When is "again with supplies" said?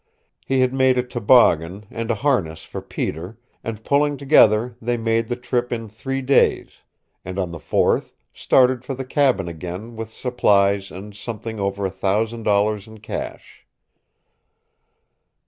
9.47-10.89